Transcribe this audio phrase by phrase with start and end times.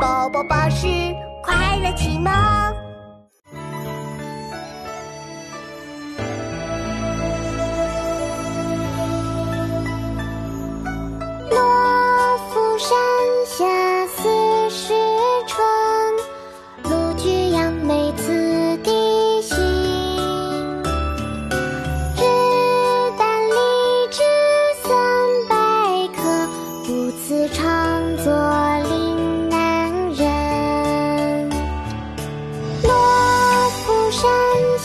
[0.00, 0.86] 宝宝巴士
[1.42, 2.83] 快乐启蒙。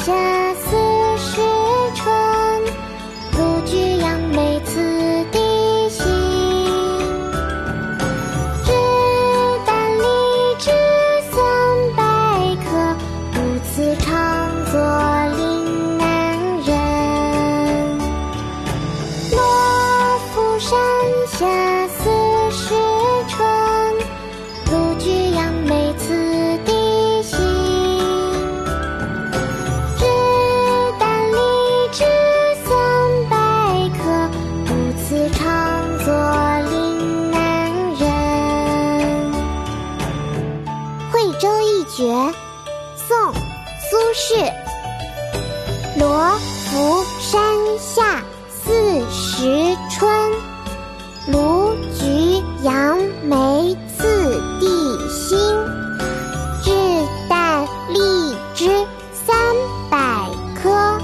[0.01, 0.13] 恰
[0.53, 0.65] 似
[1.17, 1.41] 是
[1.93, 2.09] 春，
[3.31, 4.79] 不居杨梅此
[5.29, 6.05] 地行。
[8.63, 8.71] 只
[9.65, 10.03] 担荔
[10.57, 10.71] 枝
[11.31, 11.35] 三
[11.97, 12.01] 百
[12.63, 12.69] 颗，
[13.33, 14.07] 不辞长
[14.71, 14.79] 作
[15.37, 16.03] 岭南
[16.63, 16.67] 人。
[19.31, 19.37] 罗
[20.33, 20.79] 浮山
[21.27, 21.78] 下。
[36.09, 36.15] 作
[36.71, 38.01] 岭南人，
[41.11, 42.11] 《惠州一绝，
[42.95, 43.15] 宋·
[43.85, 44.51] 苏轼。
[45.99, 46.31] 罗
[46.65, 47.39] 浮山
[47.77, 50.09] 下四时春，
[51.27, 54.65] 卢橘杨梅次第
[55.09, 55.37] 新。
[56.65, 58.67] 日啖荔枝
[59.13, 59.37] 三
[59.91, 60.25] 百
[60.59, 60.97] 颗，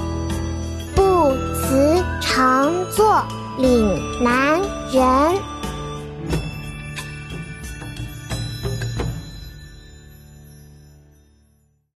[0.96, 3.22] 不辞长作
[3.56, 4.60] 岭南
[4.92, 5.55] 人